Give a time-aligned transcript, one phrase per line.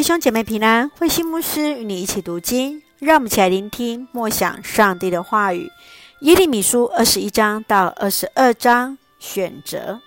[0.00, 5.70] 弟兄姐妹平安，慧心牧师与你一起读经，让我们一起来聆听默想上帝的话语。
[6.22, 10.00] 耶利米书二十一章到二十二章选择。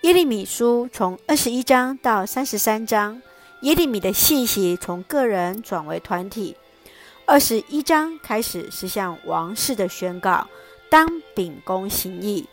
[0.00, 3.20] 耶利米书从二十一章到三十三章，
[3.60, 6.56] 耶利米的信息从个人转为团体。
[7.26, 10.48] 二十一章开始是向王室的宣告，
[10.88, 12.48] 当秉公行义。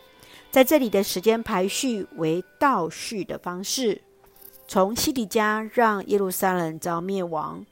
[0.50, 4.02] 在这里的时间排序为倒序的方式。
[4.68, 7.64] 从西底家让耶路撒冷遭灭亡，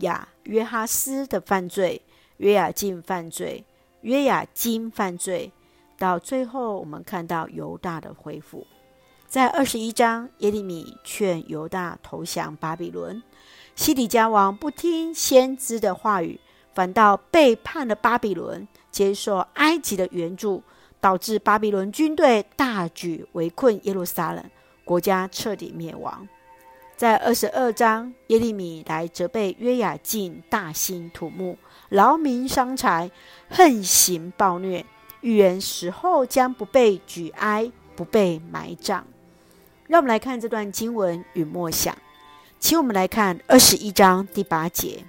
[0.00, 2.02] 亚约哈斯的犯罪，
[2.36, 3.64] 约雅敬犯罪，
[4.02, 5.50] 约雅斤犯罪，
[5.98, 8.66] 到最后我们看到犹大的恢复。
[9.26, 13.22] 在二十一章，耶利米劝犹大投降巴比伦，
[13.74, 16.38] 西底家王不听先知的话语，
[16.74, 20.62] 反倒背叛了巴比伦，接受埃及的援助，
[21.00, 24.44] 导致巴比伦军队大举围困耶路撒冷。
[24.84, 26.28] 国家彻底灭亡。
[26.96, 31.58] 在二十二章，耶利米来责备约雅敬大兴土木，
[31.90, 33.10] 劳民伤财，
[33.50, 34.84] 横行暴虐，
[35.20, 39.06] 预言死后将不被举哀，不被埋葬。
[39.86, 41.96] 让我们来看这段经文与默想。
[42.58, 45.04] 请我们来看二十一章第八节：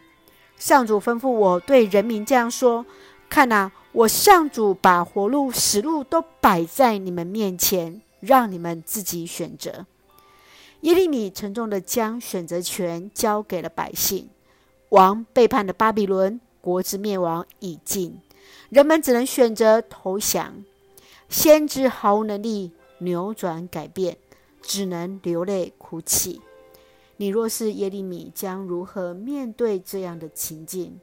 [0.58, 2.86] 上主吩咐我对人民这样说：
[3.30, 8.02] 看哪，我上主把活路、死路都摆在你们面前。
[8.20, 9.86] 让你们自己选择。
[10.82, 14.30] 耶利米沉重地将选择权交给了百姓。
[14.90, 18.20] 王背叛了巴比伦，国之灭亡已近，
[18.70, 20.64] 人们只能选择投降。
[21.28, 24.18] 先知毫无能力扭转改变，
[24.62, 26.42] 只能流泪哭泣。
[27.18, 31.00] 你若是耶利米，将如何面对这样的情境？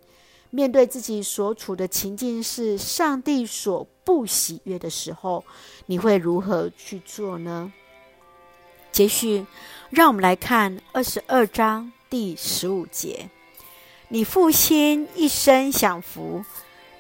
[0.50, 5.44] 面对自己所处的情境是上帝所不喜悦的时候，
[5.86, 7.72] 你会如何去做呢？
[8.94, 9.44] 接续，
[9.90, 13.28] 让我们来看二十二章第十五节：
[14.06, 16.44] 你父亲一生享福，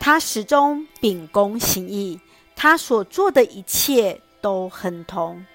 [0.00, 2.18] 他始终秉公行义，
[2.56, 5.46] 他所做的一切都亨通。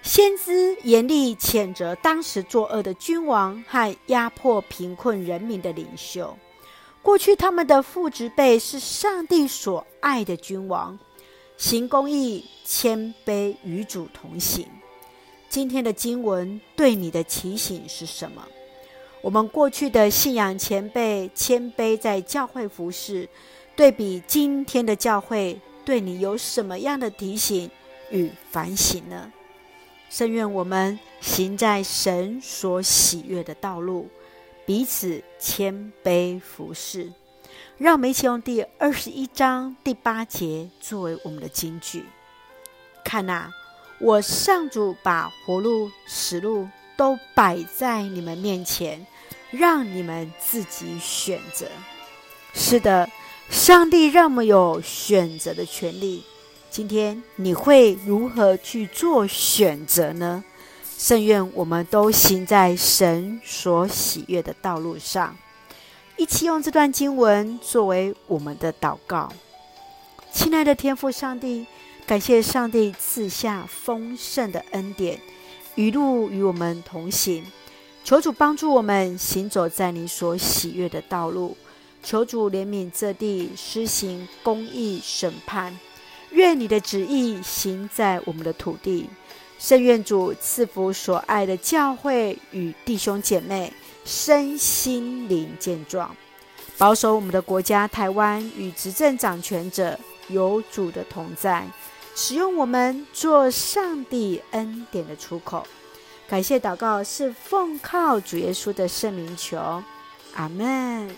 [0.00, 6.38] 先知严厉谴责当时作恶的君王和压迫贫困人民的领袖。
[7.02, 10.96] 过去他们的父执辈是上帝所爱的君王，
[11.56, 14.64] 行公义、谦卑，与主同行。
[15.48, 18.46] 今天的经文对你的提醒是什么？
[19.20, 23.28] 我们过去的信仰前辈谦卑在教会服侍，
[23.74, 27.70] 对比今天的教会，对你有什么样的提醒
[28.10, 29.32] 与反省呢？
[30.10, 34.08] 圣愿我们行在神所喜悦的道路。
[34.64, 37.10] 彼此谦卑服侍，
[37.78, 42.04] 让我们一起用第二十一章第八节作为我们的金句。
[43.02, 43.50] 看哪、啊，
[44.00, 49.06] 我上主把活路、死路都摆在你们面前，
[49.50, 51.66] 让你们自己选择。
[52.54, 53.08] 是的，
[53.50, 56.24] 上帝让我们有选择的权利。
[56.70, 60.44] 今天你会如何去做选择呢？
[60.96, 65.36] 圣愿我们都行在神所喜悦的道路上，
[66.16, 69.32] 一起用这段经文作为我们的祷告。
[70.32, 71.66] 亲爱的天父上帝，
[72.08, 75.20] 感谢上帝赐下丰盛的恩典，
[75.74, 77.44] 一路与我们同行。
[78.02, 81.54] 求主帮助我们行走在你所喜悦的道路。
[82.02, 85.78] 求主怜悯这地，施行公义审判。
[86.30, 89.10] 愿你的旨意行在我们的土地。
[89.58, 93.70] 圣愿主赐福所爱的教会与弟兄姐妹
[94.06, 96.16] 身心灵健壮，
[96.78, 101.66] 保守我们的国家台湾与执政掌权者有主的同在，
[102.20, 105.64] 使用我们做上帝恩典的出口。
[106.28, 109.56] 感谢祷告是奉靠主耶稣的圣名求，
[110.34, 111.08] 阿门。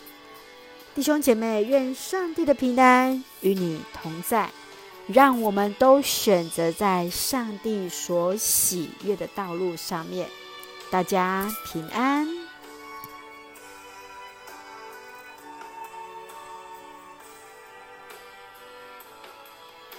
[0.94, 4.50] 弟兄姐妹，愿上帝的平安与你同在。
[5.06, 10.28] 让我们都选择在上帝所喜悦的道路上面，
[10.90, 12.39] 大家平安。